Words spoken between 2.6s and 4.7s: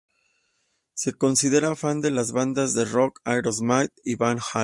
de rock Aerosmith y Van Halen.